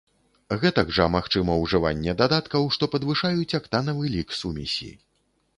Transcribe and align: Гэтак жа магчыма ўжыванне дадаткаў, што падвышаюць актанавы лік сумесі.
Гэтак 0.61 0.87
жа 0.97 1.05
магчыма 1.15 1.57
ўжыванне 1.63 2.15
дадаткаў, 2.23 2.67
што 2.77 2.91
падвышаюць 2.97 3.55
актанавы 3.61 4.03
лік 4.15 4.37
сумесі. 4.41 4.91